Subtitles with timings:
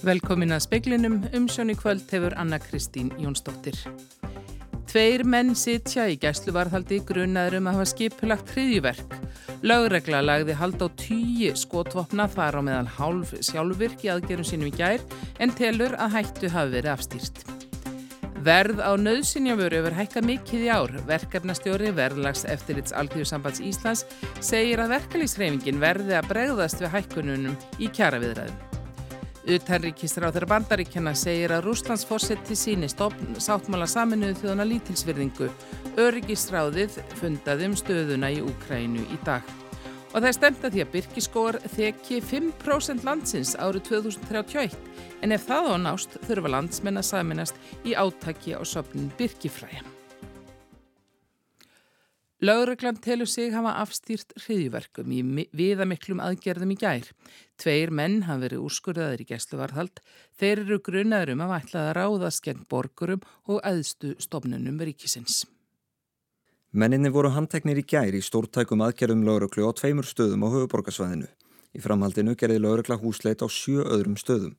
[0.00, 3.76] Velkomin að speiklinum, umsjón í kvöld hefur Anna Kristín Jónsdóttir.
[4.88, 9.12] Tveir menn sitja í gæsluvarðhaldi grunnaður um að hafa skipulagt hriðjuverk.
[9.60, 14.74] Lögregla lagði hald á tíu skotvopna þar á meðal hálf sjálfvirk í aðgerum sínum í
[14.80, 15.04] gær
[15.36, 17.44] en telur að hættu hafi verið afstýrt.
[18.40, 20.96] Verð á nöðsynjavöru hefur hækka mikið í ár.
[21.12, 24.06] Verkefnastjóri verðlags eftirlits Alþjóðsambands Íslands
[24.40, 28.69] segir að verkalýsreifingin verði að bregðast við hækkununum í kjaraviðræðum.
[29.48, 35.48] Utanríkistráð þeirra bandaríkjana segir að Rúslands fórseti síni sáttmála saminuðu þjóðana lítilsvirðingu.
[36.00, 39.46] Öryggistráðið fundaði um stöðuna í Úkrænu í dag.
[40.10, 44.76] Og það er stemt að því að Birkiskóar þekki 5% landsins árið 2031
[45.22, 49.99] en ef það á nást þurfa landsmenn að saminast í átaki á sopnin Birkifræja.
[52.40, 57.10] Lauruglan telur sig hafa afstýrt hriðjuverkum í viðamiklum aðgerðum í gær.
[57.60, 60.00] Tveir menn hafa verið úrskurðaður í gæsluvarðhald.
[60.40, 65.42] Þeir eru grunnaður um að ætlaða ráðast gegn borgurum og aðstu stofnunum ríkisins.
[66.72, 71.28] Menninni voru handteknir í gær í stórtækum aðgerðum lauruglu á tveimur stöðum á höfuborgarsvæðinu.
[71.76, 74.56] Í framhaldinu gerði laurugla húsleit á sjö öðrum stöðum.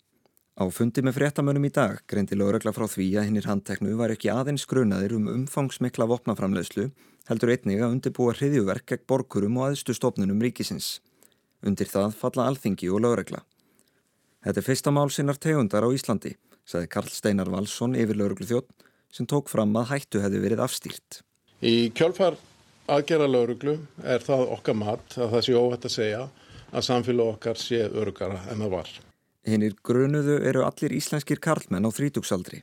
[0.59, 4.33] Á fundi með fréttamönum í dag greindi laurugla frá því að hinnir handteknu var ekki
[4.33, 6.89] aðeins grunaðir um umfangsmikla vopnaframlegslu
[7.29, 10.99] heldur einnig að undirbúa hriðjuverk gegn borgurum og aðstu stofnunum ríkisins.
[11.63, 13.43] Undir það falla alþingi og lögregla.
[14.43, 16.33] Þetta er fyrsta mál sinnar tegundar á Íslandi,
[16.65, 21.21] sagði Karl Steinar Valsson yfir lögreglu þjótt sem tók fram að hættu hefði verið afstýrt.
[21.61, 22.39] Í kjálfar
[22.91, 26.25] aðgera lögreglu er það okkar mat að það sé óhætt að segja
[26.71, 28.91] að samfélag okkar sé örugara en það var.
[29.47, 32.61] Hinnir grunuðu eru allir íslenskir karlmenn á þrítúksaldri.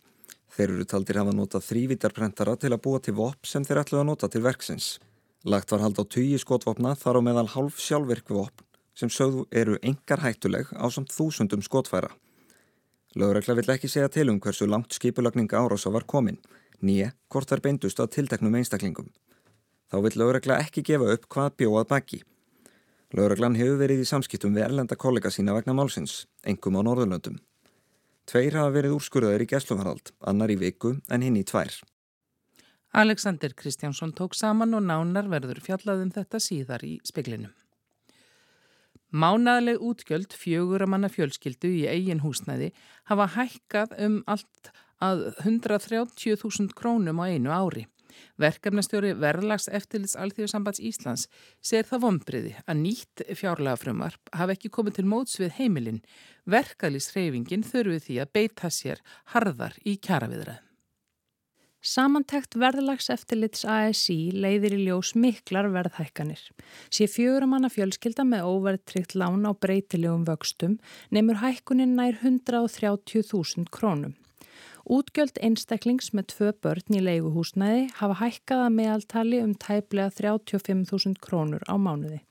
[0.55, 4.09] Þeir eru taldir hafa notað þrývítarprentara til að búa til vopn sem þeir ætluð að
[4.09, 4.87] nota til verksins.
[5.43, 8.67] Lagt var hald á tugi skotvopna þar á meðal half sjálfvirk vopn
[8.99, 12.11] sem sögðu eru engar hættuleg á samt þúsundum skotfæra.
[13.19, 16.39] Lögregla vill ekki segja til um hversu langt skipulagning árása var komin,
[16.83, 19.11] nýje hvort þær beindust að tilteknum einstaklingum.
[19.91, 22.21] Þá vill lögregla ekki gefa upp hvað bjóað baki.
[23.17, 27.39] Lögreglan hefur verið í samskiptum við erlenda kollega sína vegna málsins, engum á Norðurlöndum.
[28.29, 31.73] Tveir hafa verið úrskurðaður í gæsluvarhald, annar í viku en hinn í tvær.
[32.93, 37.55] Alexander Kristjánsson tók saman og nánar verður fjallaðum þetta síðar í speklinum.
[39.09, 42.75] Mánaðleg útgjöld fjögur að manna fjölskyldu í eigin húsnæði
[43.09, 44.69] hafa hækkað um allt
[45.01, 47.87] að 130.000 krónum á einu ári.
[48.41, 51.27] Verkefnastjóri verðlags eftirlits Alþjóðsambands Íslands
[51.61, 56.01] segir það vonbriði að nýtt fjárlega frumarp hafa ekki komið til móts við heimilin.
[56.49, 60.65] Verkalýsreifingin þurfið því að beita sér harðar í kjaraviðrað.
[61.79, 66.41] Samantækt verðlags eftirlits ASI leiðir í ljós miklar verðhækkanir.
[66.91, 70.81] Sér fjöguramanna fjölskylda með óverðtrykt lán á breytilegum vöxtum
[71.15, 74.17] nefnur hækkunin nær 130.000 krónum.
[74.89, 81.77] Útgjöld einstaklings með tvö börn í leiguhúsnæði hafa hækkaða meðaltali um tæplega 35.000 krónur á
[81.77, 82.23] mánuði.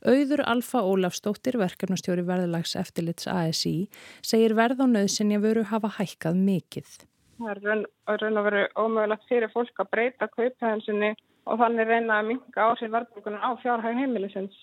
[0.00, 3.90] Auður Alfa Ólafstóttir, verkefnastjóri verðalags eftirlits ASI,
[4.24, 6.88] segir verð á nöðsynja veru hafa hækkað mikill.
[7.36, 11.12] Það er raun, raun að veru ómögulegt fyrir fólk að breyta kaupæðinsinni
[11.44, 14.56] og þannig reyna að minka á sér verðbúkunar á fjárhæg heimilisins.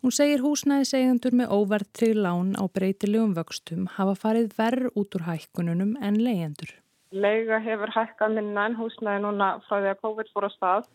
[0.00, 5.90] Hún segir húsnæðiseigandur með óverðtrið lán á breytilegum vöxtum hafa farið verð út úr hækkununum
[6.00, 6.70] en leyendur.
[7.12, 10.88] Lega hefur hækkað minna en húsnæði núna frá því að COVID fór á stað.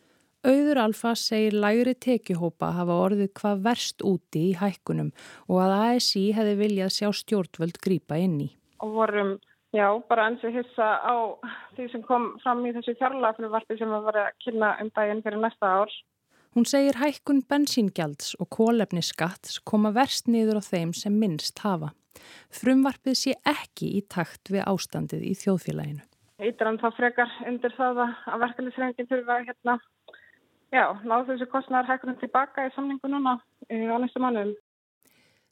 [0.46, 5.14] Auður Alfa segir lægri tekihópa hafa orðið hvað verst úti í hækkunum
[5.50, 8.50] og að ASI hefði viljað sjá stjórnvöld grýpa inn í.
[8.82, 9.36] Og vorum,
[9.70, 11.16] já, bara eins og hissa á
[11.78, 15.74] því sem kom fram í þessu kjærlafnumvarti sem var að kynna um daginn fyrir næsta
[15.84, 15.98] ár.
[16.56, 21.90] Hún segir hækkun bensíngjalds og kólefnisskatts koma verst niður á þeim sem minnst hafa.
[22.48, 26.06] Frumvarpið sé ekki í takt við ástandið í þjóðfélaginu.
[26.40, 29.78] Eitran þá frekar undir það að verkefnisrengin þurfa að hérna,
[30.72, 34.56] já, ná þessu kostnæðar hækkunum tilbaka í samningu núna á næstu mánuðum.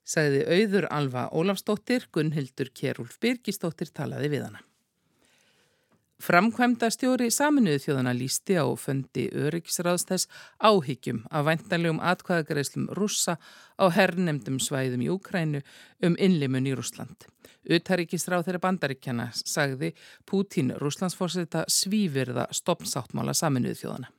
[0.08, 4.64] Sæði auður Alva Ólafsdóttir, Gunnhildur Kjærúlf Birgisdóttir talaði við hana.
[6.22, 10.28] Framkvæmda stjóri saminuðu þjóðana lísti á föndi öryggisráðstæðs
[10.62, 13.36] áhyggjum af væntanlegum atkvæðagreislum rússa
[13.82, 15.64] á herrnemdum svæðum í Ukrænu
[16.06, 17.28] um innlimun í Rúsland.
[17.66, 19.94] Uttaríkisráð þeirra bandaríkjana sagði
[20.30, 24.12] Pútín Rúslandsforsetta svífirða stoppsáttmála saminuðu þjóðana.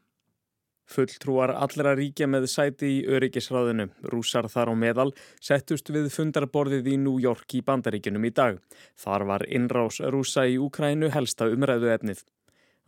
[0.85, 5.11] Fulltrúar allra ríkja með sæti í öryggisráðinu, rúsar þar á meðal,
[5.41, 8.61] settust við fundarborðið í New York í bandaríkunum í dag.
[9.01, 12.25] Þar var innrás rúsa í Úkrænu helsta umræðu efnið.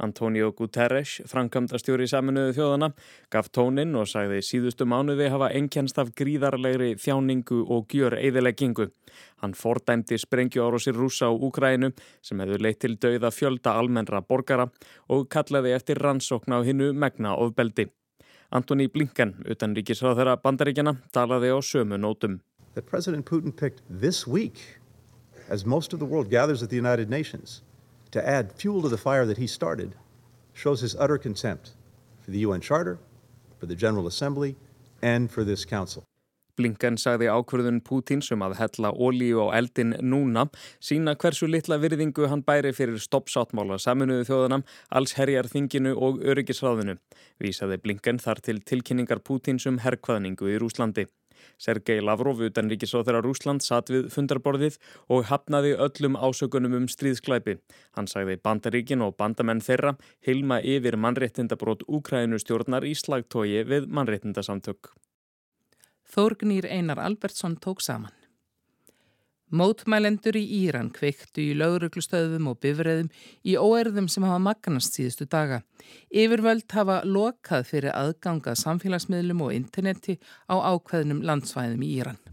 [0.03, 2.91] Antonio Guterres, framkvæmdastjóri saminuðu þjóðana,
[3.33, 8.91] gaf tónin og sagði síðustu mánuði hafa ennkjænst af gríðarlegri þjáningu og gjör eðileggingu.
[9.41, 14.69] Hann fordæmdi sprengju árosir rúsa á Úkrænu sem hefur leitt til dauða fjölda almennra borgara
[15.09, 17.89] og kallaði eftir rannsókn á hinnu megna ofbeldi.
[18.53, 22.41] Antoni Blinken, utan ríkisráð þeirra bandaríkjana, talaði á sömu nótum.
[22.85, 24.79] President Putin picked this week,
[25.49, 27.63] as most of the world gathers at the United Nations,
[28.17, 29.95] to add fuel to the fire that he started
[30.55, 31.73] shows his utter contempt
[32.23, 32.99] for the UN Charter,
[33.61, 34.57] for the General Assembly,
[35.03, 36.03] and for this council.
[36.57, 40.47] Blinken sagði ákvörðun Pútins um að hella ólíu á eldin núna
[40.81, 46.97] sína hversu litla virðingu hann bæri fyrir stoppsáttmála saminuðu þjóðunam, alls herjar þinginu og öryggisráðinu.
[47.45, 51.05] Vísaði Blinken þar til tilkynningar Pútins um herrkvaðningu í Rúslandi.
[51.59, 54.79] Sergei Lavrov utan ríkisóþara Rúsland satt við fundarborðið
[55.13, 57.59] og hafnaði öllum ásökunum um stríðsklæpi.
[57.97, 59.97] Hann sagði bandaríkin og bandamenn þeirra
[60.27, 64.95] hilma yfir mannréttindabrót Úkræninu stjórnar í slagtói við mannréttindasamtök.
[66.07, 68.16] Þórgnýr Einar Albertsson tók saman.
[69.55, 73.13] Mótmælendur í Íran kveiktu í lauruglustöðum og bifræðum
[73.47, 75.61] í óerðum sem hafa magnast síðustu daga.
[76.11, 80.19] Yfirvöld hafa lokað fyrir aðgangað samfélagsmiðlum og interneti
[80.51, 82.26] á ákveðnum landsvæðum í Íran.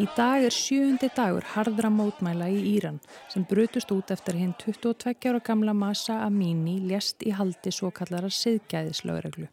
[0.00, 2.96] Í dag er sjöundi dagur harðra mótmæla í Íran
[3.28, 8.30] sem brutust út eftir hinn 22 ára gamla Masa Amini lést í haldi svo kallara
[8.32, 9.50] siðgæðislaureglu.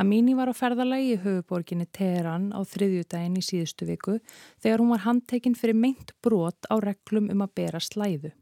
[0.00, 4.16] Amini var á ferðalagi í höfuborginni Teheran á þriðjudaginn í síðustu viku
[4.64, 8.32] þegar hún var handtekinn fyrir meint brot á reglum um að bera slæðu.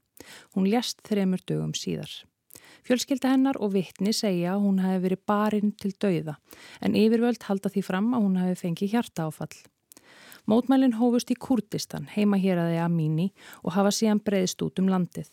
[0.54, 2.12] Hún lést þremur dögum síðar.
[2.86, 6.38] Fjölskylda hennar og vittni segja að hún hefði verið barinn til dauða
[6.78, 9.54] en yfirvöld halda því fram að hún hefði fengið hjarta áfall.
[10.50, 13.28] Mótmælinn hófust í Kurdistan, heima hér aðeins Amini
[13.62, 15.28] og hafa síðan breyðist út um landið.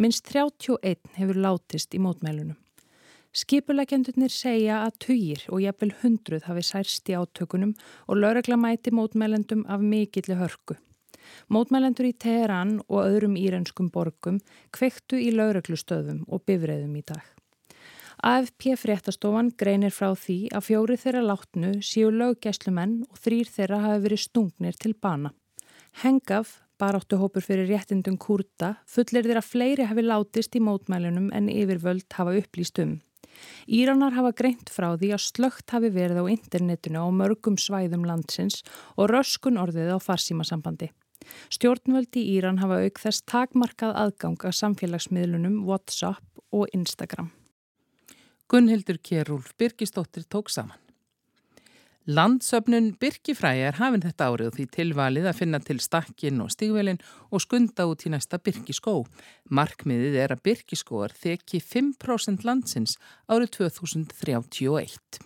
[0.00, 2.56] Minst 31 hefur látist í mótmælunum.
[3.36, 7.74] Skipulegjandurnir segja að tugir og jafnvel hundruð hafi særst í átökunum
[8.08, 10.78] og lögregla mæti mótmælendum af mikilli hörku.
[11.52, 14.40] Mótmælendur í Teheran og öðrum írenskum borgum
[14.72, 17.35] kvektu í lögreglustöðum og bifræðum í dag.
[18.24, 24.04] AFP fréttastofan greinir frá því að fjóri þeirra látnu síu löggæslumenn og þrýr þeirra hafi
[24.06, 25.34] verið stungnir til bana.
[26.00, 32.36] Hengaf, baráttuhópur fyrir réttindum kurta, fullir þeirra fleiri hafi látist í mótmælunum en yfirvöld hafa
[32.40, 32.98] upplýst um.
[33.68, 38.62] Íranar hafa greint frá því að slögt hafi verið á internetinu á mörgum svæðum landsins
[38.96, 40.88] og röskun orðið á farsímasambandi.
[41.52, 46.24] Stjórnvöldi Íran hafa auk þess takmarkað aðgang að samfélagsmiðlunum WhatsApp
[46.54, 47.32] og Instagram.
[48.46, 50.78] Gunnhildur Kjærúlf Birgisdóttir tók saman.
[52.06, 57.00] Landsöfnun Birkifræi er hafinn þetta árið því tilvalið að finna til stakkin og stígvelin
[57.34, 59.00] og skunda út í næsta Birkiskó.
[59.50, 62.94] Markmiðið er að Birkiskóar þekki 5% landsins
[63.26, 65.18] árið 2031.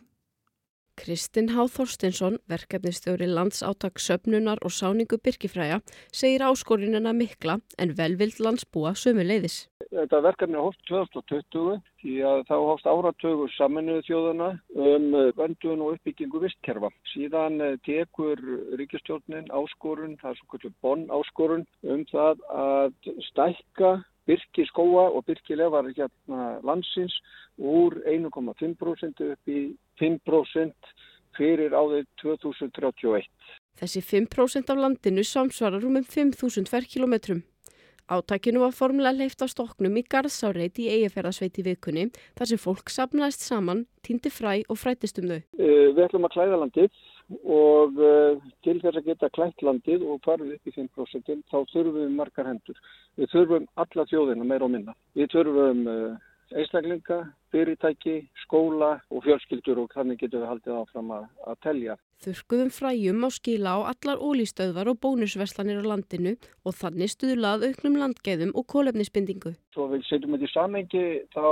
[1.00, 5.78] Kristinn Há Þorstinsson, verkefnistjóri landsáttak söpnunar og sáningu byrkifræja,
[6.12, 9.62] segir áskorunina mikla en velvild landsbúa sömu leiðis.
[9.88, 14.50] Þetta verkefni hóft 2020 því að þá hóft áratögu saminuðu þjóðana
[14.90, 15.08] um
[15.40, 16.92] vöndun og uppbyggingu vistkerfa.
[17.14, 18.44] Síðan eh, tekur
[18.76, 23.96] ríkistjórnin áskorun, það er svo kvöldur bonn áskorun um það að stækka
[24.28, 27.16] byrki skóa og byrkilefar hérna landsins
[27.58, 29.60] úr 1,5% upp í
[30.00, 30.94] 5%
[31.36, 33.28] fyrir áður 2031.
[33.80, 37.44] Þessi 5% af landinu samsvarar um um 5.000 ferkilometrum.
[38.10, 42.90] Átækinu var formulega leift á stoknum í Garðsáreit í eigiferðarsveit í vikunni þar sem fólk
[42.90, 45.38] sapnaðist saman, týndi fræ og frætist um þau.
[45.54, 46.98] Uh, við ætlum að klæða landið
[47.60, 52.00] og uh, til þess að geta klætt landið og farið upp í 5% þá þurfum
[52.00, 52.82] við margar hendur.
[53.14, 54.96] Við þurfum alla þjóðina meira og minna.
[55.14, 56.18] Við þurfum uh,
[56.50, 58.14] einstaklinga, fyrirtæki,
[58.44, 61.96] skóla og fjölskyldur og þannig getum við haldið áfram að, að telja.
[62.20, 66.34] Þurkuðum fræjum á skila á allar ólístöðvar og bónusverslanir á landinu
[66.68, 69.54] og þannig stuðlað auknum landgæðum og kólefnisbindingu.
[69.72, 71.46] Svo við setjum þetta í samengi þá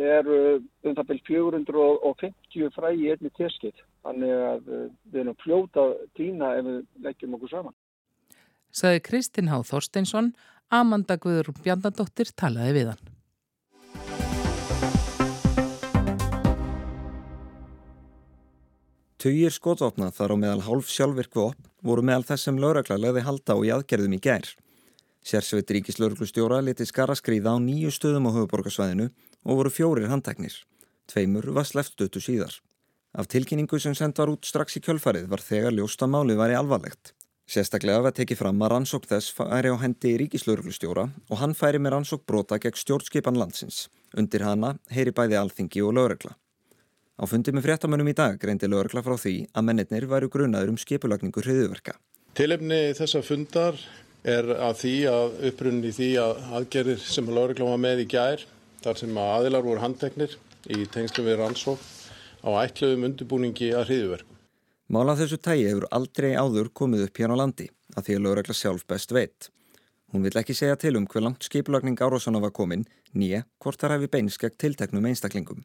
[0.00, 3.84] er um það byrj 450 fræji einni teskið.
[4.04, 7.76] Þannig að uh, við erum fljóta dýna ef við leggjum okkur saman.
[8.74, 10.32] Saði Kristinn Há Þorsteinsson,
[10.72, 13.13] Amanda Guður Bjarnadóttir talaði við hann.
[19.24, 23.54] Tugir skotvopna þar á meðal hálf sjálfvirkvu upp voru meðal þess sem lauragla leði halda
[23.56, 24.50] og í aðgerðum í gær.
[25.24, 29.06] Sérsveit ríkislauruglustjóra leti skara skrýða á nýju stöðum á höfuborgarsvæðinu
[29.48, 30.58] og voru fjórir handteknir.
[31.08, 32.58] Tveimur var sleftstötu síðar.
[33.16, 37.16] Af tilkynningu sem sendt var út strax í kjölfarið var þegar ljósta málið væri alvarlegt.
[37.48, 41.96] Sérstaklega var tekið fram að rannsók þess færi á hendi ríkislauruglustjóra og hann færi með
[41.96, 43.86] rannsók brota gegn stjórnskipan landsins.
[44.12, 46.36] Undir hana heyri bæði alþingi og laurugla.
[47.14, 50.78] Á fundi með fréttamönum í dag greindi laurugla frá því að mennirnir væru grunaður um
[50.82, 51.94] skipulagningu hriðuverka.
[52.34, 53.78] Tilefni þessa fundar
[54.26, 58.42] er að því að upprunni því að aðgerðir sem laurugla var með í gær,
[58.82, 60.34] þar sem að aðilar voru handteknir
[60.74, 61.84] í tengslu við rannsók
[62.42, 64.40] á ætluðum undirbúningi að hriðuverkum.
[64.90, 68.58] Mála þessu tægi hefur aldrei áður komið upp hérna á landi að því að laurugla
[68.58, 69.48] sjálf best veit.
[70.10, 73.96] Hún vil ekki segja til um hver langt skipulagning Árásona var komin, nýja hvort þar
[73.96, 75.62] hefði beinskegt tilteknum einstaklingum.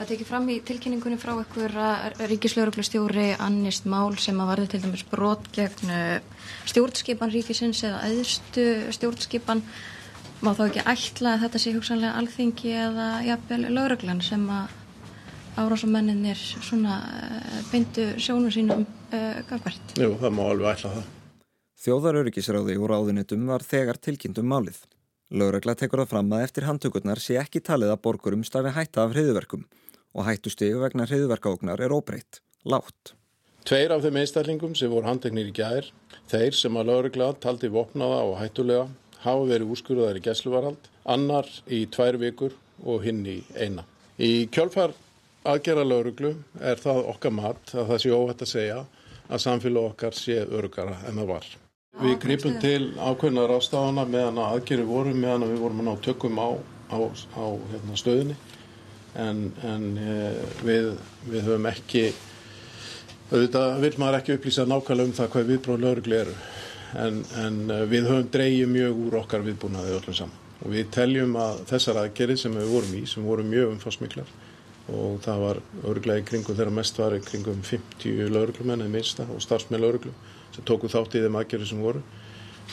[0.00, 4.78] Það tekið fram í tilkynningunni frá ekkur að ríkislauruglustjóri annist mál sem að varði til
[4.80, 8.62] dæmis brot gegn eh, stjórnskipan ríkisins eða aðstu
[8.96, 9.60] stjórnskipan.
[10.40, 14.72] Má þá ekki ætla að þetta sé hugsanlega alþingi eða jafnvel lauruglan sem að
[15.60, 19.92] árásamenninir svona eh, beindu sjónu sínum uh, gafbært?
[20.00, 21.12] Jú, það má alveg ætla það.
[21.84, 24.80] Þjóðaröryggisráði úr áðunitum var þegar tilkynntum málið.
[25.28, 29.12] Laurugla tekur það fram að eftir handtökurnar sé ekki talið að borgurum stafi hætta af
[29.12, 29.68] hriðuverkum
[30.14, 33.14] og hættustegu vegna hriðverkaóknar er óbreytt, látt.
[33.68, 35.86] Tveir af þeim einstælingum sem voru handteknir í gær,
[36.30, 38.88] þeir sem að laurugla taldi vopnaða og hættulega,
[39.20, 43.84] hafa verið úrskurðar í gæsluvarhald, annar í tvær vikur og hinn í eina.
[44.18, 44.94] Í kjölfar
[45.48, 48.78] aðgera lauruglu er það okkar mat að það sé óhætt að segja
[49.30, 51.50] að samfélag okkar sé örugara en það var.
[52.00, 56.40] Við gripum til ákveðnar ástafana meðan að aðgeri voru meðan við vorum að ná tökum
[56.40, 56.48] á,
[56.90, 56.98] á,
[57.36, 58.36] á hérna, stöðinni
[59.18, 60.92] en, en eh, við,
[61.30, 62.04] við höfum ekki
[63.30, 66.36] auðvitað vil maður ekki upplýsa nákvæmlega um það hvað viðbróð lögregli eru.
[67.00, 70.46] En, en eh, við höfum dreyið mjög úr okkar viðbúnaði öllum saman.
[70.60, 74.32] Og við teljum að þessar aðgerið sem við vorum í sem voru mjög umfásmiklar
[74.90, 79.26] og það var örglega í kringum þegar mest var í kringum 50 lögreglumenn eða minsta
[79.30, 80.12] og starfsmenn lögreglu
[80.50, 82.02] sem tóku þátt í þeim aðgerið sem voru.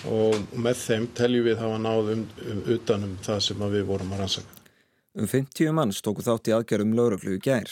[0.10, 4.57] Og með þeim teljum við hafa náðum um, utanum það sem við vorum að rannsaka.
[5.18, 7.72] Um 50 manns tóku þátt í aðgerðum lauruglu í gær.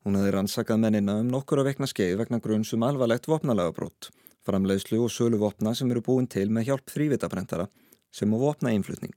[0.00, 4.08] Hún hefði rannsakað mennina um nokkura vekna skeið vegna grunns um alvarlegt vopnalagabrót,
[4.48, 7.66] framleiðslu og sölu vopna sem eru búin til með hjálp þrývitabrentara
[8.16, 9.12] sem og vopna einflutning.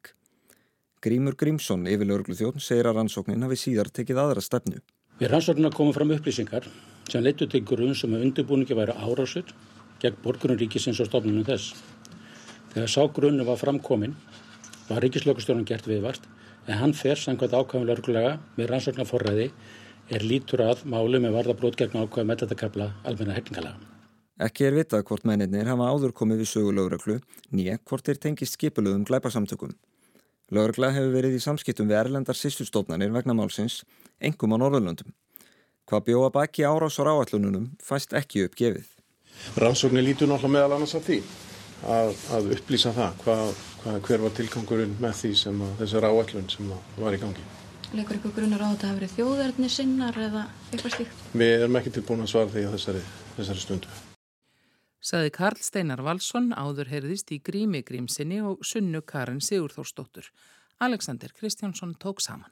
[1.00, 4.84] Grímur Grímsson yfir lauruglu þjóðn segir að rannsóknin hafi síðar tekið aðra stefnu.
[5.24, 6.68] Við rannsóknina komum fram upplýsingar
[7.08, 9.56] sem leittu til grunns um að undirbúningi væri árásur
[10.04, 11.80] gegn borgurum ríkisins og stofnunum þess.
[12.76, 14.20] Þegar sá grunnu var framkomin
[14.92, 16.33] var ríkislökustjórun gert viðvart
[16.68, 19.48] en hann fer samkvæmt ákvæmum lörgulega með rannsóknarforræði
[20.14, 23.90] er lítur að málu með varðabrót gegn ákvæmum meðlættakabla almenna hefningalaga.
[24.44, 27.20] Ekki er vitað hvort menninir hafa áður komið við sögu lögreglu,
[27.54, 29.76] nýja hvort þeir tengist skipulöðum glæpasamtökum.
[30.54, 33.84] Lögregla hefur verið í samskiptum við erlendar sýstustofnanir vegna málsins,
[34.20, 35.14] engum á Norðurlöndum.
[35.88, 38.88] Hvað bjóða baki árás á ráallununum fæst ekki uppgefið.
[39.60, 41.22] Rannsóknir lítur náttúrulega meðal annars af því
[41.90, 43.44] að, að upplýsa það hvað,
[43.84, 47.46] hvað, hver var tilgangurinn með því sem að, þessar áallun sem var í gangi.
[47.94, 51.22] Leikur ykkur grunar á að þetta hafi verið þjóðverðni sinnar eða eitthvað slíkt?
[51.38, 53.04] Við erum ekki tilbúin að svara því á þessari,
[53.36, 54.02] þessari stundu.
[55.04, 60.32] Saði Karl Steinar Valsson áður heyrðist í Grími Grímsinni og Sunnu Karin Sigurþórsdóttur.
[60.82, 62.50] Alexander Kristjánsson tók saman.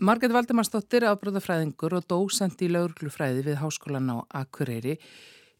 [0.00, 4.94] Marget Valdemarsdóttir, afbróðafræðingur og dósend í lauruglufræði við Háskólan á Akureyri.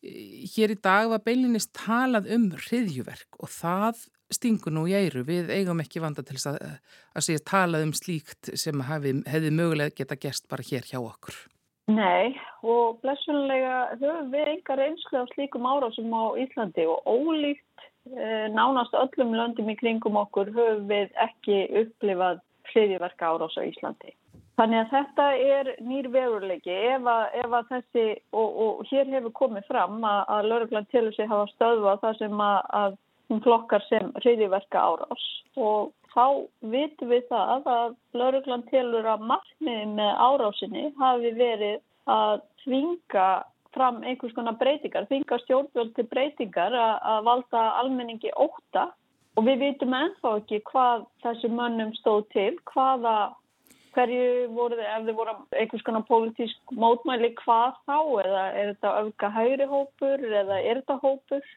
[0.01, 3.99] Hér í dag var beilinist talað um hriðjuverk og það
[4.33, 5.27] stingur nú í eiru.
[5.29, 6.57] Við eigum ekki vanda til að,
[7.13, 11.37] að segja talað um slíkt sem hefði, hefði mögulega geta gerst bara hér hjá okkur.
[11.93, 12.33] Nei
[12.65, 17.85] og blessunlega höfum við enga reynslu á slíkum árásum á Íslandi og ólíkt
[18.17, 22.41] eh, nánast öllum löndum í kringum okkur höfum við ekki upplifað
[22.73, 24.17] hriðjuverka árás á Íslandi.
[24.61, 26.73] Þannig að þetta er nýr veruleiki.
[26.93, 28.03] Ef að, ef að þessi,
[28.37, 32.43] og, og hér hefur komið fram að, að lauruglan tilur sig hafa stöðva það sem
[32.45, 32.99] að, að
[33.33, 35.25] hún flokkar sem reyðiverka árás
[35.57, 36.27] og þá
[36.75, 43.27] vitum við það að lauruglan tilur að markmiði með árásinni hafi verið að þvinga
[43.73, 48.91] fram einhvers konar breytingar, þvinga stjórnvöld til breytingar að valda almenningi óta
[49.39, 53.31] og við vitum ennþá ekki hvað þessi mönnum stóð til, hvaða
[53.95, 57.99] hverju voru þið, ef þið voru einhvers konar pólitísk mótmæli, hvað þá?
[58.25, 61.51] Eða er þetta öfka hægri hópur eða er þetta hópur?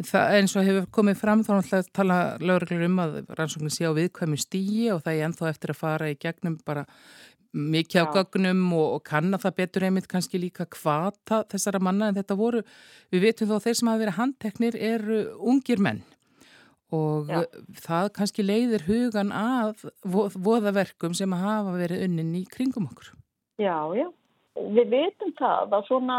[0.00, 3.92] Það eins og hefur komið fram þá náttúrulega tala lögreglur um að rannsóknin sé á
[3.92, 6.86] viðkvæmi stígi og það er ennþá eftir að fara í gegnum bara
[7.52, 12.16] mikið á gögnum og, og kanna það betur einmitt kannski líka hvata þessara manna en
[12.16, 12.62] þetta voru,
[13.10, 15.20] við veitum þó þeir sem hafa verið handteknir eru
[15.52, 16.02] ungir menn
[16.96, 17.42] og Já.
[17.86, 23.12] það kannski leiðir hugan að voðaverkum sem hafa verið unnin í kringum okkur.
[23.60, 24.08] Já, já,
[24.60, 26.16] Við veitum það að svona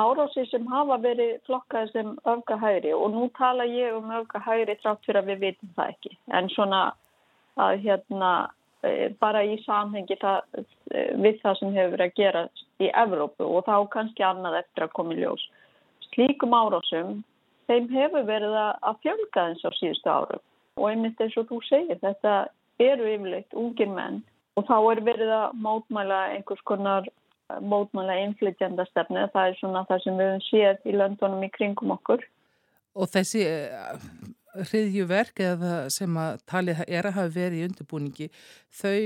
[0.00, 5.20] árásir sem hafa verið flokkaði sem öfgahæri og nú tala ég um öfgahæri trátt fyrir
[5.20, 6.12] að við veitum það ekki.
[6.34, 6.80] En svona
[7.60, 8.32] að hérna
[8.82, 12.44] e, bara í samhengi það, e, við það sem hefur verið að gera
[12.80, 15.46] í Evrópu og þá kannski annað eftir að koma í ljós.
[16.10, 17.20] Slíkum árásum,
[17.70, 20.42] þeim hefur verið að fjölga eins á síðustu árum
[20.80, 22.34] og einmitt eins og þú segir, þetta
[22.82, 24.20] eru yfirleitt ungir menn
[24.58, 27.06] og þá er verið að mótmæla einhvers konar
[27.58, 29.24] mótmála einflytjanda stefni.
[29.32, 32.22] Það er svona það sem við séð í löndunum í kringum okkur.
[32.98, 34.06] Og þessi eh,
[34.54, 38.28] hriðjuverk eða sem að talið er að hafa verið í undirbúningi,
[38.80, 39.00] þau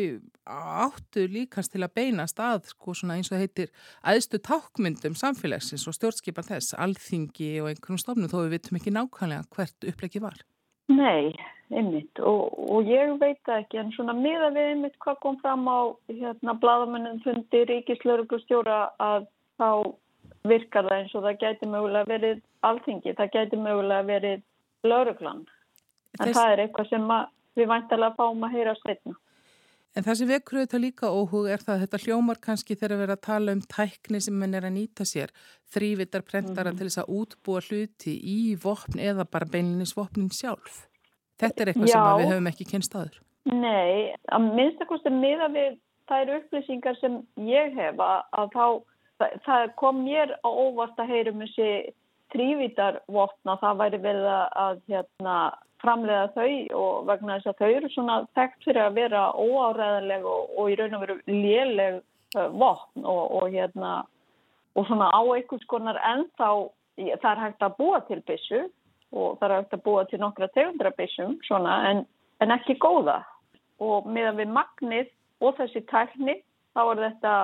[0.44, 3.72] áttu líkast til að beinast að, sko svona eins og heitir,
[4.04, 9.48] aðstu tákmyndum samfélagsins og stjórnskipan þess, alþingi og einhvern stofnum þó við vitum ekki nákvæmlega
[9.56, 10.38] hvert upplegi var.
[10.92, 11.32] Nei,
[11.72, 15.96] einmitt og, og ég veit ekki en svona miða við einmitt hvað kom fram á
[16.12, 19.28] hérna bladamennin fundi ríkislauruglustjóra að
[19.60, 19.68] þá
[20.44, 24.42] virkar það eins og það gæti mögulega verið alþingi, það gæti mögulega verið
[24.88, 25.44] lauruglan
[26.20, 26.38] en Þess...
[26.38, 27.12] það er eitthvað sem
[27.54, 29.18] við væntalega fáum að heyra styrna.
[29.94, 33.04] En það sem vekur auðvitað líka óhug er það að þetta hljómar kannski þegar við
[33.04, 35.30] erum að tala um tækni sem mann er að nýta sér,
[35.70, 36.80] þrývitar prentara mm.
[36.80, 40.82] til þess að útbúa hluti í vopn eða bara beinlinis vopnin sjálf.
[41.38, 41.94] Þetta er eitthvað Já.
[41.94, 43.20] sem við höfum ekki kynst aður.
[43.54, 45.78] Nei, að minnstakosti miða við
[46.10, 48.66] þær upplýsingar sem ég hef að, að þá,
[49.20, 51.70] það, það kom mér á óvart að heyrum þessi
[52.34, 55.36] þrývitar vopna, það væri verið að hérna
[55.84, 60.54] framlega þau og vegna þess að þau eru svona þekkt fyrir að vera óáræðileg og,
[60.58, 63.92] og í raun og veru léleg uh, vopn og, og hérna
[64.74, 66.48] og svona á einhvers konar ennþá
[66.94, 68.64] það er hægt að búa til byssu
[69.14, 72.02] og það er hægt að búa til nokkra tegundra byssum svona en,
[72.42, 73.20] en ekki góða.
[73.82, 75.12] Og meðan við magnið
[75.42, 76.38] og þessi tækni
[76.74, 77.34] þá er þetta,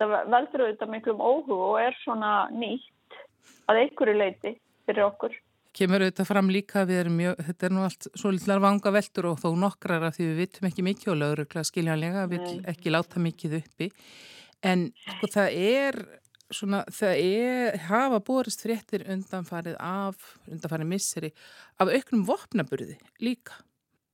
[0.00, 2.92] þetta veldur auðvitað miklum óhug og er svona nýtt
[3.70, 4.54] að einhverju leiti
[4.86, 5.36] fyrir okkur.
[5.76, 9.26] Kemur auðvitað fram líka við erum mjög, þetta er nú allt svo litlar vanga veldur
[9.32, 13.20] og þó nokkrar af því við vitum ekki mikið og lauruglega skiljanlega vil ekki láta
[13.20, 13.90] mikið uppi.
[14.64, 14.86] En
[15.18, 15.98] sko það er
[16.54, 21.32] svona, það er hafa borist fréttir undanfarið af undanfarið misseri
[21.82, 23.60] af auknum vopnaburði líka.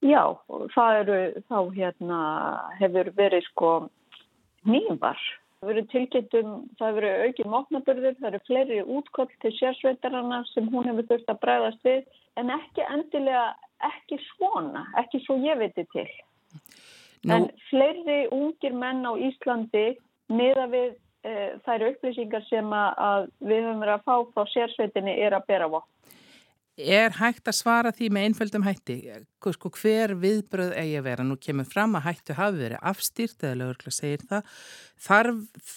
[0.02, 0.34] Já,
[0.74, 2.20] það eru þá hérna
[2.80, 3.70] hefur verið sko
[4.66, 5.20] nývar
[5.62, 10.88] Það verður tilgjöndum, það verður aukið móknaburður, það eru fleiri útkoll til sérsveitarana sem hún
[10.88, 12.00] hefur þurft að bregðast við
[12.42, 13.44] en ekki endilega,
[13.86, 16.08] ekki svona, ekki svo ég veitir til.
[17.22, 17.36] Nú.
[17.36, 19.84] En fleiri ungir menn á Íslandi
[20.34, 20.90] miða við
[21.22, 25.70] e, þær upplýsingar sem að við höfum verið að fá frá sérsveitinni er að bera
[25.70, 25.91] vokk.
[26.82, 28.96] Er hægt að svara því með einföldum hætti?
[29.54, 31.26] Sko, hver viðbröð eigi að vera?
[31.26, 34.54] Nú kemur fram að hættu hafi verið afstýrt eða lögurlega segir það.
[35.06, 35.74] Þarf,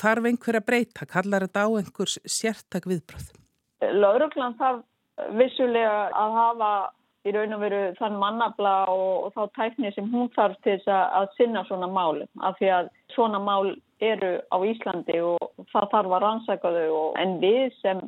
[0.00, 1.08] þarf einhver að breyta?
[1.10, 3.28] Kallar þetta á einhvers sértak viðbröð?
[3.90, 4.86] Lögurlega þarf
[5.38, 6.72] vissulega að hafa
[7.28, 10.88] í raun og veru þann mannabla og, og þá tækni sem hún þarf til þess
[10.88, 12.24] að, að sinna svona mál.
[12.40, 17.36] Af því að svona mál eru á Íslandi og það þarf að rannsaka þau en
[17.42, 18.00] við sem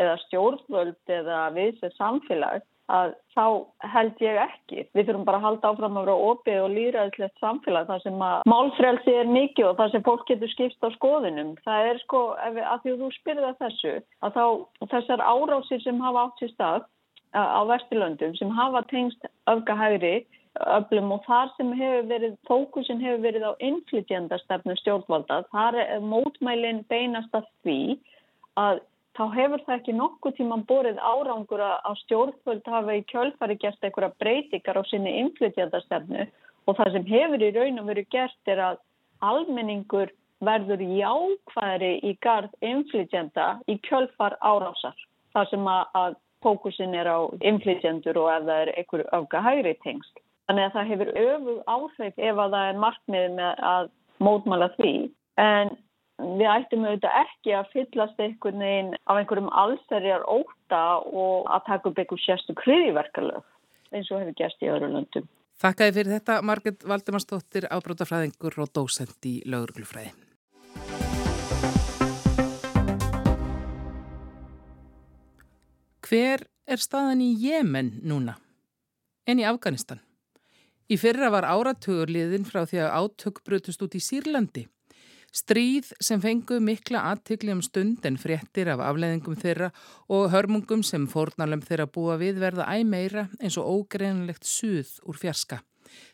[0.00, 3.44] eða stjórnvöld eða við sem samfélag að þá
[3.92, 4.84] held ég ekki.
[4.96, 8.48] Við þurfum bara að halda áfram að vera opið og líraðislegt samfélag þar sem að
[8.50, 11.52] málfrelsi er mikið og þar sem fólk getur skipst á skoðunum.
[11.66, 12.22] Það er sko,
[12.56, 13.94] við, að því að þú spyrða þessu,
[14.26, 14.44] að þá
[14.96, 16.88] þessar árásir sem hafa átt sér stað
[17.30, 20.16] á Vesturlöndum sem hafa tengst öfgahægri
[20.58, 26.82] öflum og þar sem hefur verið, fókusin hefur verið á innflytjandastefnu stjórnvalda, þar er mótmælinn
[26.90, 27.80] beinast að því
[28.58, 28.80] að
[29.18, 34.14] þá hefur það ekki nokkuð tíman borið árangur að stjórnvöld hafa í kjölfari gert einhverja
[34.22, 36.26] breytingar á sinni inflytjandastefnu
[36.66, 38.80] og það sem hefur í raun og veru gert er að
[39.20, 40.12] almenningur
[40.44, 44.96] verður jákvæðri í gard inflytjanda í kjölfar árásar.
[45.34, 49.74] Það sem að, að fókusin er á inflytjandur og ef það er einhverju öfga hægri
[49.84, 50.22] tengst.
[50.48, 54.94] Þannig að það hefur öfu áhrif ef að það er markmið með að mótmála því.
[55.40, 55.74] En
[56.38, 61.90] við ættum auðvitað ekki að fyllast einhvern veginn af einhverjum allsverjar óta og að taka
[61.90, 63.44] upp einhver sérstu kriðiverkalög
[63.90, 65.28] eins og hefur gæst í öðru löndum.
[65.60, 70.14] Þakkaði fyrir þetta Marget Valdimarsdóttir, ábrótafræðingur og dósend í lauruglufræði.
[76.10, 78.38] Hver er staðan í Jemen núna?
[79.28, 80.00] En í Afganistan?
[80.90, 84.64] Í fyrra var áratugur liðin frá því að átök brutust út í Sýrlandi.
[85.30, 89.68] Stríð sem fengu mikla aðtikli um stund en fréttir af afleðingum þeirra
[90.10, 95.20] og hörmungum sem fórnalum þeirra búa við verða æg meira eins og ógreinlegt suð úr
[95.20, 95.60] fjarska.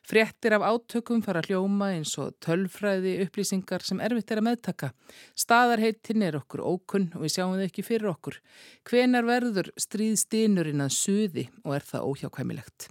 [0.05, 4.93] Fréttir af átökum fara hljóma eins og tölfræði upplýsingar sem erfitt er að meðtaka.
[5.37, 8.41] Staðarheitin er okkur ókunn og við sjáum þau ekki fyrir okkur.
[8.89, 12.91] Hvenar verður stríðstinurinn að suði og er það óhjákvæmilegt?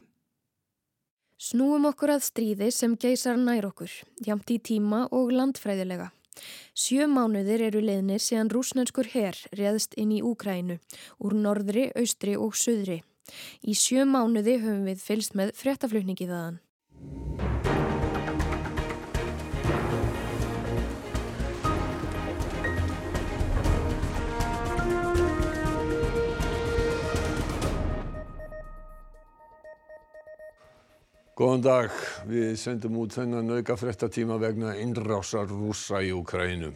[1.36, 3.91] Snúum okkur að stríði sem geysar nær okkur,
[4.24, 6.13] jamt í tíma og landfræðilega.
[6.71, 10.80] Sjö mánuðir eru leðnir síðan rúsnenskur herr reðst inn í Úkrænu
[11.19, 13.02] úr norðri, austri og söðri.
[13.67, 16.62] Í sjö mánuði höfum við fylst með fréttaflutningi þaðan.
[31.36, 31.95] Góðan dag.
[32.32, 36.69] Við sendum út þennan auka fréttatíma vegna innrásar rúsa í Úkrænu.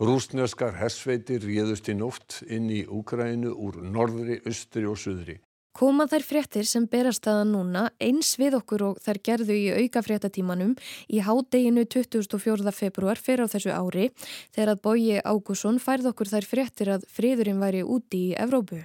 [0.00, 5.36] Rúsneskar hersveitir réðust í nótt inn í Úkrænu úr norðri, austri og suðri.
[5.76, 10.04] Koma þær fréttir sem berast aða núna eins við okkur og þær gerðu í auka
[10.06, 10.72] fréttatímanum
[11.12, 12.72] í hádeginu 24.
[12.72, 14.08] februar fyrir á þessu ári
[14.54, 18.80] þegar að Bóji Ágússon færð okkur þær fréttir að friðurinn væri úti í Evrópu.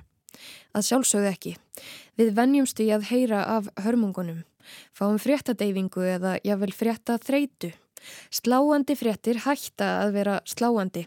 [0.76, 1.58] Að sjálfsögðu ekki.
[2.20, 4.44] Við vennjumst í að heyra af hörmungunum
[4.96, 7.72] fáum fréttadeyfingu eða jável frétta þreitu.
[8.32, 11.06] Sláandi fréttir hætta að vera sláandi.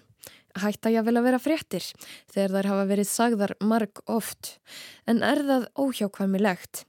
[0.60, 1.84] Hætta jável að vera fréttir
[2.32, 4.58] þegar þær hafa verið sagðar marg oft.
[5.08, 6.84] En er það óhjákvæmilegt?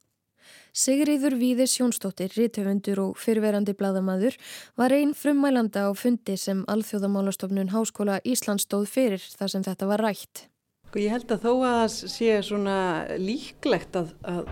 [0.73, 4.33] Sigriður Víðis Jónsdóttir, rítöfundur og fyrverandi bladamadur
[4.79, 10.01] var einn frummælanda á fundi sem Alþjóðamálastofnun Háskóla Íslands stóð fyrir þar sem þetta var
[10.01, 10.47] rætt.
[10.89, 12.79] Sko, ég held að þó að það sé svona
[13.21, 14.49] líklegt að, að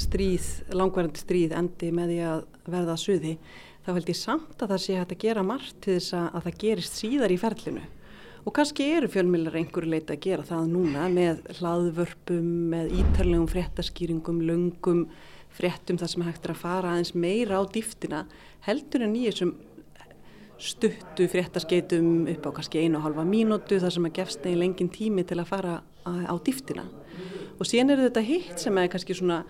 [0.00, 3.34] stríð, langvarandi stríð endi með því að verða að suði
[3.84, 6.46] þá held ég samt að það sé hægt að gera margt til þess að, að
[6.46, 7.86] það gerist síðar í ferlinu.
[8.40, 14.38] Og kannski eru fjölmjölar einhverju leita að gera það núna með hlaðvörpum, með ítarlegum fréttaskýringum,
[14.48, 15.02] löngum
[15.52, 18.22] fréttum þar sem hægt er að fara aðeins meira á dýftina
[18.64, 19.52] heldur en í þessum
[20.60, 24.92] stuttu fréttaskeitum upp á kannski einu og halva mínútu þar sem að gefst neginn lengin
[24.92, 26.84] tími til að fara á dýftina.
[27.60, 29.42] Og síðan eru þetta hitt sem er kannski svona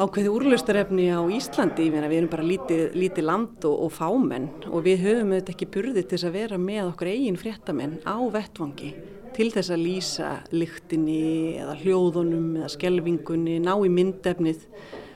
[0.00, 5.02] ákveði úrlaustarefni á Íslandi, við erum bara lítið, lítið land og, og fámenn og við
[5.04, 8.92] höfum auðvitað ekki burði til að vera með okkur eigin fréttamenn á vettvangi
[9.36, 14.66] til þess að lýsa lyktinni eða hljóðunum eða skelvingunni, ná í myndefnið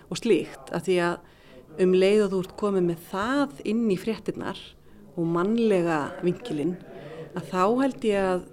[0.09, 0.73] og slíkt.
[0.73, 4.61] Að því að um leið og þú ert komið með það inn í fréttinnar
[5.17, 6.77] og mannlega vingilinn
[7.37, 8.47] að þá held ég að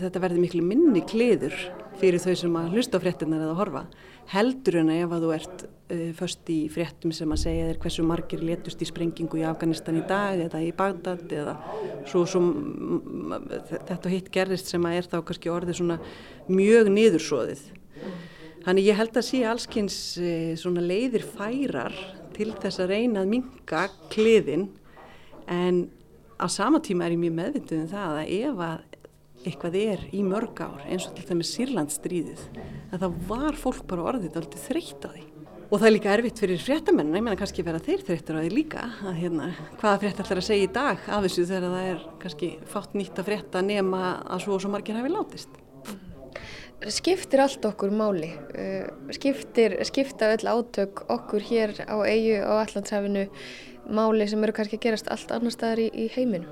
[0.00, 1.56] þetta verði miklu minni kliður
[2.00, 3.84] fyrir þau sem að hlusta á fréttinnar eða horfa
[4.30, 8.04] heldur en ef að þú ert uh, först í fréttum sem að segja þér hversu
[8.06, 11.56] margir letust í sprengingu í Afganistan í dag eða í Bagdad eða
[12.08, 12.42] svo, svo
[13.88, 16.00] þetta hitt gerðist sem að er þá kannski orðið svona
[16.50, 17.64] mjög niðursóðið.
[18.60, 21.96] Þannig ég held að sé allskynns uh, svona leiðir færar
[22.36, 24.68] til þess að reyna að minka kliðin
[25.50, 25.88] en
[26.38, 28.89] á sama tíma er ég mjög meðvituð um það að ef að
[29.46, 32.42] eitthvað er í mörg ár eins og til dæmis Sýrlandsstríðið
[32.92, 35.26] að það var fólk bara orðið aldrei þreytt á því
[35.70, 38.50] og það er líka erfitt fyrir fréttamenn ég menna kannski vera þeir þreyttur á því
[38.52, 42.04] líka að hérna, hvaða frétt ætlar að segja í dag af þessu þegar það er
[42.24, 45.60] kannski fátt nýtt að frétta nema að svo og svo margir hafi látist
[46.80, 48.30] Skiptir allt okkur máli?
[48.56, 53.26] Uh, skiptir, skipta öll átök okkur hér á eigu og allandshafinu
[53.92, 56.48] máli sem eru kannski gerast allt annar staðar í, í heiminu?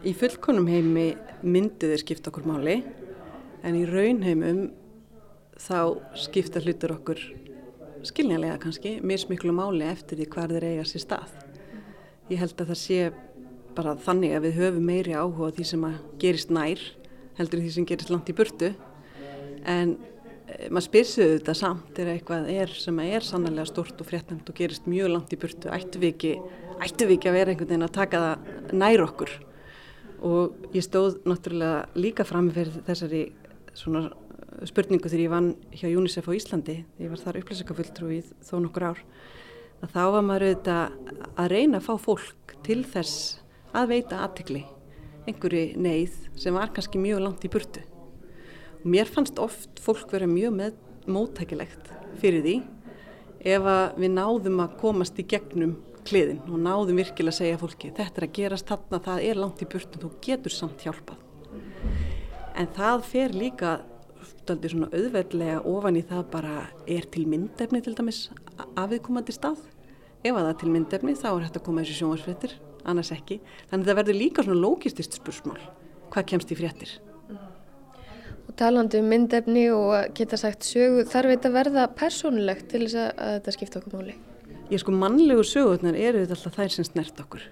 [0.00, 1.10] Í fullkonum heimi
[1.44, 2.78] myndið er skipt okkur máli
[3.60, 4.70] en í raunheimum
[5.60, 5.80] þá
[6.16, 7.20] skipta hlutur okkur
[8.08, 11.34] skiljanlega kannski, mismiklu máli eftir því hvar þeir eiga sér stað.
[12.32, 13.10] Ég held að það sé
[13.76, 16.86] bara þannig að við höfum meiri áhuga því sem að gerist nær
[17.36, 18.72] heldur því sem gerist langt í burtu.
[19.68, 19.94] En
[20.48, 24.64] e, maður spyrsiðu þetta samt er eitthvað er sem er sannlega stort og fréttnæmt og
[24.64, 25.68] gerist mjög langt í burtu.
[25.68, 26.34] Ættu við ekki,
[26.80, 29.38] ættu við ekki að vera einhvern veginn að taka það nær okkur
[30.26, 33.22] og ég stóð náttúrulega líka fram fyrir þessari
[33.76, 34.08] svona
[34.68, 38.88] spurningu þegar ég vann hjá UNICEF á Íslandi, ég var þar upplýsingafulltrú í þó nokkur
[38.90, 39.04] ár,
[39.80, 43.40] að þá var maður auðvitað að reyna að fá fólk til þess
[43.76, 44.64] að veita aðtikli,
[45.30, 47.84] einhverju neyð sem var kannski mjög langt í burtu.
[48.80, 50.76] Og mér fannst oft fólk vera mjög
[51.10, 52.56] móttækilegt fyrir því
[53.40, 55.78] ef við náðum að komast í gegnum
[56.10, 59.62] kliðin og náðum virkilega að segja fólki þetta er að gerast þarna, það er langt
[59.62, 61.20] í burtu þú getur samt hjálpað.
[62.58, 63.74] En það fer líka
[64.48, 66.54] daldi svona auðveldlega ofan í það bara
[66.90, 68.24] er til myndefni til dæmis
[68.78, 69.60] afiðkomandi stað?
[70.20, 72.56] Ef að það er til myndefni þá er hægt að koma þessu sjónvarsfrettir
[72.88, 73.38] annars ekki,
[73.70, 75.60] þannig að það verður líka svona lókistist spursmál,
[76.12, 76.96] hvað kemst í frettir
[78.48, 83.34] Og talandi um myndefni og geta sagt sögu, þarf þetta verða persónulegt til þess að
[83.36, 84.16] þetta skipta okkur máli?
[84.70, 87.42] Ég sko mannlegu sögurnar eru þetta alltaf þær sem snert okkur.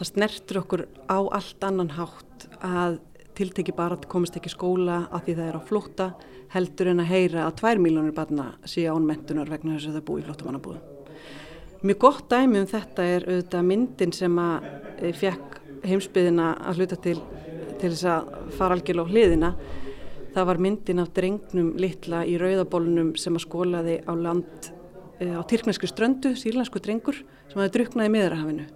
[0.00, 2.96] Það snertur okkur á allt annan hátt að
[3.38, 6.08] tilteki bara að komist ekki skóla að því það er á flótta
[6.56, 10.06] heldur en að heyra að tvær miljónir barna sé án mentunar vegna þess að það
[10.10, 10.82] búi í flóttamannabúðum.
[11.86, 17.02] Mjög gott dæmi um þetta er auðvitað myndin sem að e, fekk heimsbyðina að hluta
[17.06, 17.16] til,
[17.78, 19.54] til þess að fara algjörlega á hliðina.
[20.34, 24.72] Það var myndin af drengnum litla í rauðabólunum sem að skólaði á land
[25.30, 28.66] á Tyrknesku ströndu, sírlansku drengur sem hafi druknað í miðrahafinu.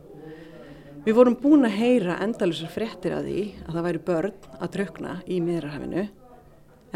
[1.07, 5.19] Við vorum búin að heyra endalusar fréttir að því að það væri börn að drukna
[5.27, 6.07] í miðrahafinu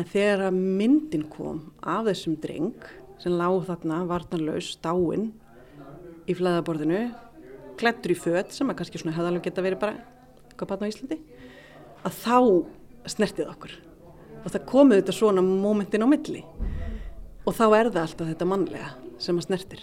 [0.00, 2.86] En þegar að myndin kom af þessum dreng
[3.20, 5.26] sem lág þarna varnarlaus, dáinn
[6.24, 7.02] í flæðaborðinu,
[7.80, 9.98] klettur í född sem að kannski svona hefðalega geta verið bara
[10.48, 11.18] eitthvað batna á Íslandi,
[12.06, 12.38] að þá
[13.12, 13.76] snertið okkur.
[14.40, 16.46] Og það komuð þetta svona mómentin á milli
[17.44, 19.82] og þá er það alltaf þetta mannlega sem að snertir.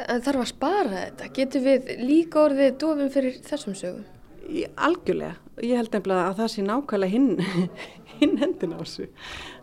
[0.00, 1.30] En þarf að spara þetta?
[1.36, 4.06] Getur við líka orðið dofin fyrir þessum sögum?
[4.48, 5.36] Í algjörlega.
[5.62, 7.76] Ég held nefnilega að það sé nákvæmlega hinn,
[8.18, 9.08] hinn hendin á þessu.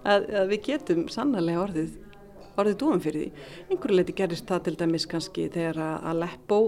[0.05, 1.97] Að, að við getum sannarlega orðið,
[2.61, 3.47] orðið dúum fyrir því.
[3.67, 6.61] Einhverju leiti gerist það til dæmis kannski þegar að Aleppo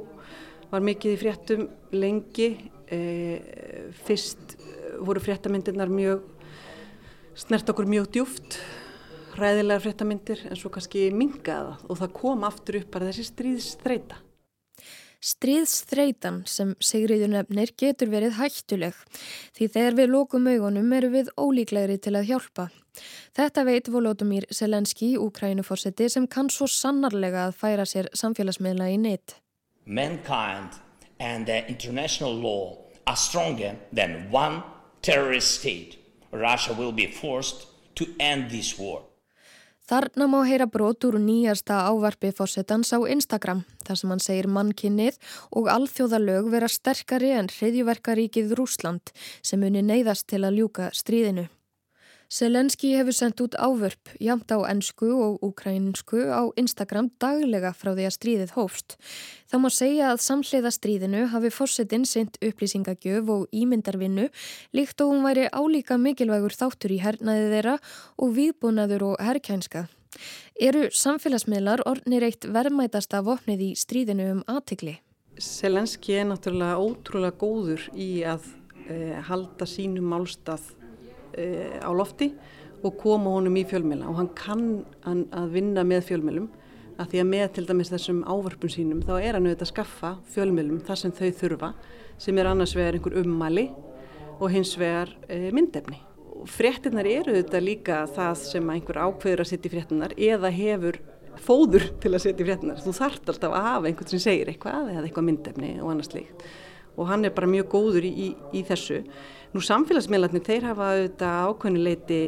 [0.71, 2.51] var mikið í fréttum lengi.
[2.91, 2.99] E,
[4.03, 4.57] fyrst
[4.99, 6.25] voru fréttamindirnar mjög,
[7.39, 8.57] snert okkur mjög djúft,
[9.37, 14.19] ræðilega fréttamindir en svo kannski mingaða og það kom aftur upp bara þessi stríðsþreita.
[15.21, 18.97] Stríðsþreitan sem Sigriður nefnir getur verið hættuleg
[19.53, 22.71] því þegar við lókum augunum eru við ólíklegri til að hjálpa.
[23.37, 29.37] Þetta veit Volodymyr Selenski, Úkrænuforseti, sem kann svo sannarlega að færa sér samfélagsmiðla í neitt.
[29.85, 30.81] Mankind
[31.19, 34.63] and the international law are stronger than one
[35.01, 35.97] terrorist state.
[36.31, 39.03] Russia will be forced to end this war.
[39.91, 45.17] Þarna má heyra brot úr nýjasta ávarpi fórsetans á Instagram þar sem hann segir mannkinnið
[45.51, 49.11] og alþjóðalög vera sterkari en hriðjuverkaríkið Rúsland
[49.43, 51.49] sem unni neyðast til að ljúka stríðinu.
[52.31, 58.05] Selenski hefur sendt út ávörp jamt á ennsku og ukrainsku á Instagram daglega frá því
[58.07, 58.95] að stríðið hófst.
[59.51, 64.29] Þá má segja að samhliða stríðinu hafi fórsetin sendt upplýsingagjöf og ímyndarvinnu
[64.71, 67.77] líkt og hún væri álíka mikilvægur þáttur í hernaði þeirra
[68.15, 69.89] og viðbúnaður og herrkænska.
[70.55, 75.01] Eru samfélagsmiðlar ornir eitt verðmætasta vopnið í stríðinu um aðtikli?
[75.35, 78.53] Selenski er náttúrulega ótrúlega góður í að
[78.87, 80.77] e, halda sínum málstað
[81.37, 82.31] á lofti
[82.81, 84.65] og koma honum í fjölmjöla og hann kann
[85.05, 86.49] að vinna með fjölmjölum
[87.01, 90.11] að því að með til dæmis þessum ávarpun sínum þá er hann auðvitað að skaffa
[90.33, 91.71] fjölmjölum þar sem þau þurfa
[92.21, 93.67] sem er annars vegar einhver ummæli
[94.41, 95.99] og hins vegar e, myndefni.
[96.49, 100.97] Fréttinnar eru auðvitað líka það sem einhver ákveður að setja í fréttinnar eða hefur
[101.41, 102.81] fóður til að setja í fréttinnar.
[102.81, 106.45] Þú þart alltaf að hafa einhvern sem segir eitthvað eða eitthvað myndefni og annars líkt
[106.99, 108.25] og hann er bara mjög góður í, í,
[108.59, 108.97] í þessu.
[109.51, 112.19] Nú samfélagsmiðlarnir, þeir hafa auðvitað ákveðnileiti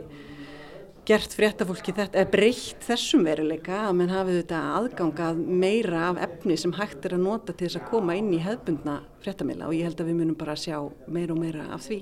[1.08, 6.58] gert fréttafólki þetta, eða breytt þessum veruleika að mann hafi auðvitað aðgangað meira af efni
[6.60, 9.88] sem hægt er að nota til þess að koma inn í hefbundna fréttamiðla og ég
[9.88, 12.02] held að við munum bara sjá meira og meira af því.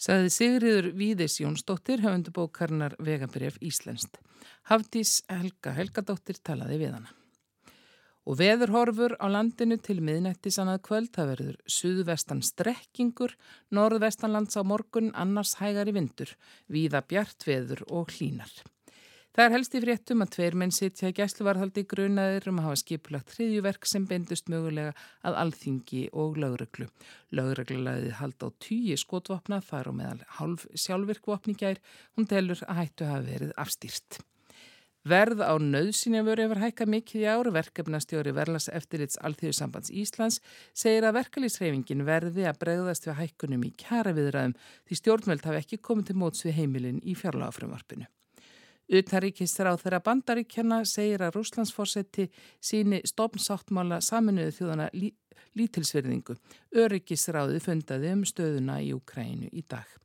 [0.00, 4.18] Saði Sigriður Víðis Jónsdóttir, höfundubókarnar Vegabref Íslenskt.
[4.70, 7.19] Hafdís Helga Helgadóttir talaði við hana.
[8.28, 13.32] Og veðurhorfur á landinu til miðnætti sannað kvöld, það verður suðvestan strekkingur,
[13.72, 16.34] norðvestanlands á morgun, annars hægar í vindur,
[16.68, 18.52] víða bjart veður og hlínar.
[19.30, 22.78] Það er helst í fréttum að tveir menn sitja í gæsluvarðhaldi grunaðir um að hafa
[22.80, 24.90] skipulagt hriðjuverk sem bendust mögulega
[25.22, 26.88] að alþingi og lögreglu.
[27.38, 31.78] Lögreglu laðið hald á tíu skotvopna, þar og meðal hálf sjálfvirkvopni gær,
[32.18, 34.18] hún telur að hættu hafa verið afstýrt.
[35.10, 40.38] Verð á nöðsynjavöru hefur hækka mikið í áru verkefnastjóri Verlas eftirlits Alþjóðsambands Íslands
[40.76, 45.82] segir að verkalýsreifingin verði að bregðast við hækkunum í kæra viðræðum því stjórnveld hafi ekki
[45.88, 48.06] komið til móts við heimilin í fjárláfrumvarpinu.
[48.90, 52.26] Utaríkistur á þeirra bandaríkjana segir að Rúslandsforsetti
[52.58, 55.12] síni stofnsáttmála saminuðu þjóðana lí,
[55.58, 56.34] lítilsverðingu.
[56.74, 60.00] Öryggisráði fundaði um stöðuna í Ukrænu í dag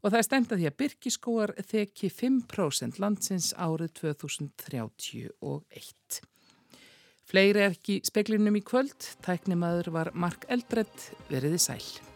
[0.00, 6.20] og það er stemt að því að byrkiskóar þekki 5% landsins árið 2031.
[7.30, 12.09] Fleiri er ekki speklinum í kvöld, tæknimaður var Mark Eldredd veriði sæl.